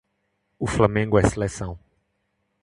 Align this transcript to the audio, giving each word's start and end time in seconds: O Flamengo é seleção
O 0.57 0.65
Flamengo 0.65 1.19
é 1.19 1.23
seleção 1.23 1.77